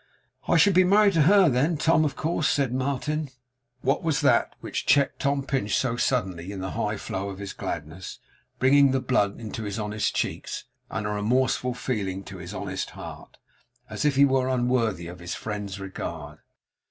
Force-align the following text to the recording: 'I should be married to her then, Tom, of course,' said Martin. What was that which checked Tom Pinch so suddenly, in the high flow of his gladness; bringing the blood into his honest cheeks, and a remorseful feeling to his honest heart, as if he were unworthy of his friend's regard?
'I 0.47 0.57
should 0.57 0.73
be 0.73 0.83
married 0.83 1.13
to 1.13 1.21
her 1.21 1.47
then, 1.47 1.77
Tom, 1.77 2.03
of 2.05 2.15
course,' 2.15 2.49
said 2.49 2.73
Martin. 2.73 3.29
What 3.81 4.01
was 4.01 4.21
that 4.21 4.55
which 4.59 4.87
checked 4.87 5.19
Tom 5.19 5.43
Pinch 5.45 5.77
so 5.77 5.95
suddenly, 5.95 6.51
in 6.51 6.59
the 6.59 6.71
high 6.71 6.97
flow 6.97 7.29
of 7.29 7.37
his 7.37 7.53
gladness; 7.53 8.17
bringing 8.57 8.93
the 8.93 8.99
blood 8.99 9.39
into 9.39 9.61
his 9.61 9.77
honest 9.77 10.15
cheeks, 10.15 10.63
and 10.89 11.05
a 11.05 11.11
remorseful 11.11 11.75
feeling 11.75 12.23
to 12.23 12.37
his 12.37 12.51
honest 12.51 12.89
heart, 12.97 13.37
as 13.91 14.03
if 14.03 14.15
he 14.15 14.25
were 14.25 14.49
unworthy 14.49 15.05
of 15.05 15.19
his 15.19 15.35
friend's 15.35 15.79
regard? 15.79 16.39